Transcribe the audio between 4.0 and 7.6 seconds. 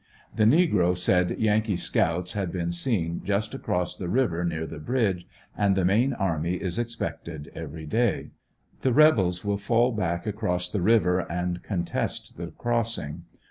river near the bridge, and the main army is expected